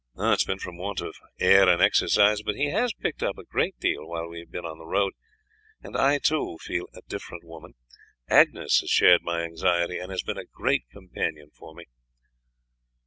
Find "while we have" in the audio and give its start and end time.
4.07-4.49